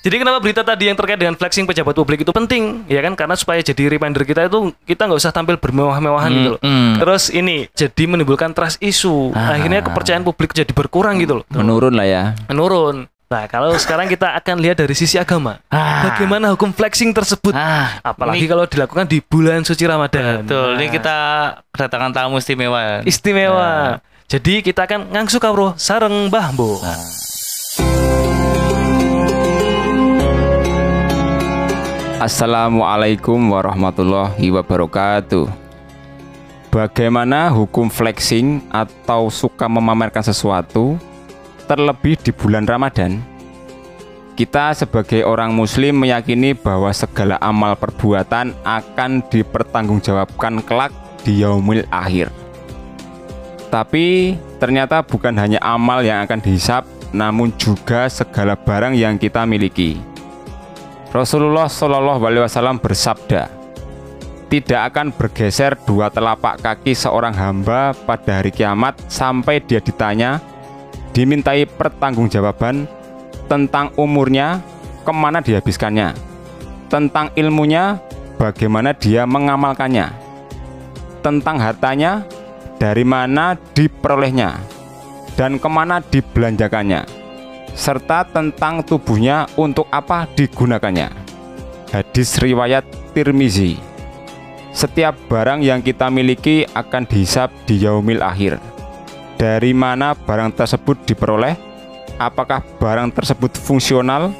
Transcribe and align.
Jadi 0.00 0.16
kenapa 0.16 0.40
berita 0.40 0.64
tadi 0.64 0.88
yang 0.88 0.96
terkait 0.96 1.20
dengan 1.20 1.36
flexing 1.36 1.68
pejabat 1.68 1.92
publik 1.92 2.24
itu 2.24 2.32
penting, 2.32 2.88
ya 2.88 3.04
kan? 3.04 3.12
Karena 3.12 3.36
supaya 3.36 3.60
jadi 3.60 3.84
reminder 3.92 4.24
kita 4.24 4.48
itu 4.48 4.72
kita 4.88 5.04
nggak 5.04 5.20
usah 5.20 5.28
tampil 5.28 5.60
bermewah-mewahan 5.60 6.30
gitu 6.32 6.50
loh. 6.56 6.60
Hmm, 6.64 6.72
hmm. 6.72 6.94
Terus 7.04 7.28
ini 7.28 7.68
jadi 7.76 8.08
menimbulkan 8.08 8.56
trust 8.56 8.80
issue. 8.80 9.28
Ah. 9.36 9.60
Akhirnya 9.60 9.84
kepercayaan 9.84 10.24
publik 10.24 10.56
jadi 10.56 10.72
berkurang 10.72 11.20
gitu 11.20 11.42
loh. 11.42 11.44
Menurun 11.52 11.92
lah 11.92 12.08
ya. 12.08 12.22
Menurun. 12.48 13.12
Nah, 13.30 13.46
kalau 13.46 13.70
sekarang 13.76 14.10
kita 14.10 14.34
akan 14.34 14.58
lihat 14.58 14.80
dari 14.80 14.96
sisi 14.96 15.20
agama. 15.20 15.60
Ah. 15.68 16.02
Bagaimana 16.08 16.50
hukum 16.50 16.72
flexing 16.72 17.12
tersebut? 17.12 17.52
Ah, 17.52 18.00
Apalagi 18.02 18.42
ini- 18.42 18.50
kalau 18.50 18.64
dilakukan 18.64 19.04
di 19.04 19.20
bulan 19.20 19.62
suci 19.62 19.84
Ramadan. 19.84 20.42
Betul, 20.42 20.80
ini 20.80 20.88
Nah, 20.88 20.92
kita 20.96 21.16
kedatangan 21.76 22.10
tamu 22.10 22.40
istimewa. 22.40 23.04
istimewa. 23.04 24.00
Jadi 24.30 24.62
kita 24.62 24.86
akan 24.86 25.10
ngangsu 25.10 25.42
kawruh 25.42 25.74
sareng 25.74 26.30
Mbah 26.30 26.54
Mbo. 26.54 26.78
Assalamualaikum 32.22 33.42
warahmatullahi 33.50 34.54
wabarakatuh. 34.54 35.50
Bagaimana 36.70 37.50
hukum 37.50 37.90
flexing 37.90 38.70
atau 38.70 39.34
suka 39.34 39.66
memamerkan 39.66 40.22
sesuatu 40.22 40.94
terlebih 41.66 42.14
di 42.22 42.30
bulan 42.30 42.70
Ramadan? 42.70 43.18
Kita 44.38 44.78
sebagai 44.78 45.26
orang 45.26 45.50
muslim 45.50 46.06
meyakini 46.06 46.54
bahwa 46.54 46.94
segala 46.94 47.34
amal 47.42 47.74
perbuatan 47.74 48.54
akan 48.62 49.26
dipertanggungjawabkan 49.26 50.62
kelak 50.62 50.94
di 51.26 51.42
yaumil 51.42 51.82
akhir. 51.90 52.39
Tapi 53.70 54.34
ternyata 54.58 54.98
bukan 55.06 55.30
hanya 55.38 55.62
amal 55.62 56.02
yang 56.02 56.26
akan 56.26 56.42
dihisap, 56.42 56.82
namun 57.14 57.54
juga 57.54 58.10
segala 58.10 58.58
barang 58.58 58.98
yang 58.98 59.14
kita 59.14 59.46
miliki. 59.46 59.98
Rasulullah 61.14 61.70
Shallallahu 61.70 62.22
Alaihi 62.22 62.42
Wasallam 62.46 62.82
bersabda, 62.82 63.50
tidak 64.50 64.80
akan 64.90 65.14
bergeser 65.14 65.78
dua 65.86 66.10
telapak 66.10 66.58
kaki 66.58 66.94
seorang 66.94 67.34
hamba 67.34 67.94
pada 67.94 68.42
hari 68.42 68.50
kiamat 68.50 68.98
sampai 69.06 69.62
dia 69.62 69.78
ditanya, 69.78 70.42
dimintai 71.14 71.66
pertanggungjawaban 71.66 72.90
tentang 73.46 73.94
umurnya, 73.94 74.62
ke 75.06 75.10
mana 75.14 75.38
dihabiskannya, 75.42 76.14
tentang 76.90 77.30
ilmunya, 77.38 77.98
bagaimana 78.38 78.94
dia 78.94 79.26
mengamalkannya, 79.26 80.10
tentang 81.22 81.58
hartanya, 81.58 82.26
dari 82.80 83.04
mana 83.04 83.60
diperolehnya, 83.76 84.56
dan 85.36 85.60
ke 85.60 85.68
mana 85.68 86.00
dibelanjakannya 86.00 87.20
serta 87.74 88.26
tentang 88.26 88.82
tubuhnya 88.82 89.46
untuk 89.54 89.86
apa 89.94 90.26
digunakannya. 90.34 91.10
Hadis 91.90 92.38
riwayat 92.38 92.86
Tirmizi. 93.14 93.78
Setiap 94.70 95.18
barang 95.26 95.66
yang 95.66 95.82
kita 95.82 96.06
miliki 96.08 96.62
akan 96.62 97.02
dihisap 97.02 97.50
di 97.66 97.82
yaumil 97.82 98.22
akhir. 98.22 98.62
Dari 99.34 99.74
mana 99.74 100.14
barang 100.14 100.54
tersebut 100.54 101.02
diperoleh? 101.08 101.58
Apakah 102.20 102.62
barang 102.78 103.10
tersebut 103.16 103.56
fungsional 103.58 104.30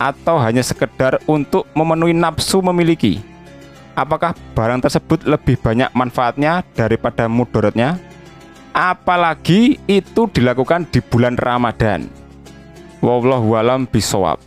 atau 0.00 0.40
hanya 0.40 0.64
sekedar 0.64 1.20
untuk 1.28 1.68
memenuhi 1.76 2.16
nafsu 2.16 2.58
memiliki? 2.64 3.22
Apakah 3.98 4.30
barang 4.54 4.86
tersebut 4.86 5.26
lebih 5.26 5.58
banyak 5.58 5.90
manfaatnya 5.90 6.62
daripada 6.78 7.26
mudaratnya? 7.26 7.98
Apalagi 8.70 9.74
itu 9.90 10.30
dilakukan 10.30 10.86
di 10.86 11.02
bulan 11.02 11.34
Ramadan. 11.34 12.06
Wallahu 13.02 13.58
alam 13.58 13.90
bisawab. 13.90 14.38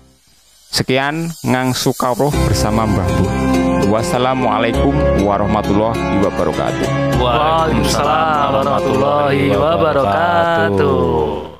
Sekian 0.71 1.27
ngangsu 1.43 1.91
kawruh 1.91 2.31
bersama 2.47 2.87
Mbah 2.87 3.07
Bu. 3.11 3.25
Wassalamualaikum 3.91 4.95
warahmatullahi 5.27 6.23
wabarakatuh. 6.23 7.19
Waalaikumsalam 7.19 8.47
warahmatullahi 8.55 9.51
wabarakatuh. 9.51 11.50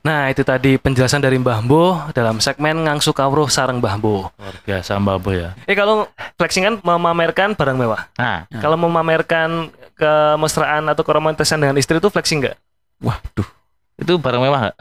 Nah, 0.00 0.32
itu 0.32 0.40
tadi 0.40 0.80
penjelasan 0.80 1.20
dari 1.20 1.36
Mbah 1.36 1.60
Mbo 1.60 1.84
dalam 2.12 2.40
segmen 2.40 2.88
Ngangsu 2.88 3.12
Kawruh 3.12 3.52
Sareng 3.52 3.84
Mbah 3.84 4.00
Mbo. 4.00 4.32
Luar 4.32 4.56
biasa 4.64 4.96
Mbak 4.96 5.16
Bo 5.20 5.30
ya. 5.30 5.52
Eh 5.68 5.76
kalau 5.76 6.08
flexing 6.34 6.64
kan 6.64 6.74
memamerkan 6.80 7.52
barang 7.52 7.76
mewah. 7.76 8.08
Nah, 8.16 8.48
Kalau 8.48 8.74
memamerkan 8.74 9.68
kemesraan 9.94 10.88
atau 10.88 11.04
keromantisan 11.04 11.60
dengan 11.60 11.76
istri 11.76 11.96
itu 11.96 12.08
flexing 12.08 12.40
nggak? 12.40 12.56
waduh. 13.00 13.48
Itu 13.96 14.16
barang 14.16 14.40
mewah 14.40 14.60
nggak? 14.68 14.76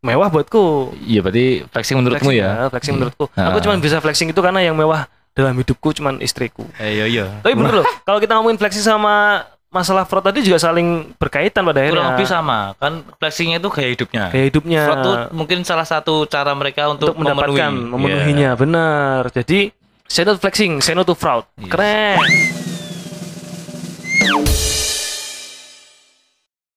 Mewah 0.00 0.28
buatku. 0.30 0.94
Iya, 1.02 1.20
berarti 1.20 1.66
flexing 1.66 1.96
menurutmu 1.98 2.30
Flexing, 2.30 2.38
ya? 2.40 2.70
Flexing 2.70 2.94
Iya. 2.94 2.98
menurutku. 2.98 3.24
Ah. 3.34 3.50
Aku 3.50 3.58
cuma 3.60 3.74
bisa 3.76 3.98
flexing 3.98 4.30
itu 4.30 4.40
karena 4.40 4.62
yang 4.62 4.78
mewah 4.78 5.10
dalam 5.34 5.52
hidupku 5.54 5.90
cuman 5.92 6.22
istriku. 6.22 6.62
Eh, 6.78 6.94
iya, 6.94 7.04
iya. 7.04 7.24
Tapi 7.42 7.52
bener 7.52 7.82
loh, 7.82 7.86
kalau 8.02 8.16
kita 8.16 8.38
ngomongin 8.38 8.56
flexing 8.56 8.80
sama 8.80 9.44
masalah 9.70 10.02
fraud 10.02 10.26
tadi 10.26 10.42
juga 10.42 10.58
saling 10.58 11.14
berkaitan 11.14 11.62
pada 11.62 11.78
akhirnya. 11.78 11.94
Kurang 12.02 12.10
lebih 12.18 12.26
sama. 12.26 12.58
Kan 12.76 13.06
flexingnya 13.16 13.62
itu 13.62 13.70
gaya 13.70 13.88
hidupnya. 13.94 14.24
Kayak 14.28 14.46
hidupnya. 14.50 14.80
Fraud 14.84 14.98
tuh 15.00 15.14
mungkin 15.30 15.58
salah 15.62 15.86
satu 15.86 16.26
cara 16.26 16.50
mereka 16.52 16.90
untuk, 16.90 17.14
untuk 17.14 17.22
mendapatkan 17.22 17.70
memenuhi. 17.70 17.88
Iya. 17.88 17.94
memenuhinya 17.94 18.50
benar 18.58 19.20
jadi 19.30 19.70
say 20.04 20.26
no 20.26 20.34
to 20.34 20.40
flexing 20.42 20.82
say 20.82 20.90
no 20.90 21.06
to 21.06 21.14
fraud 21.14 21.46
Yes. 21.54 21.70
keren 21.70 22.18